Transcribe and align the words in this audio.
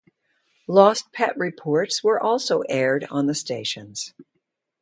Lost 0.67 1.11
pet 1.13 1.37
reports 1.37 2.03
were 2.03 2.19
also 2.19 2.61
aired 2.67 3.05
on 3.11 3.27
the 3.27 3.35
stations. 3.35 4.15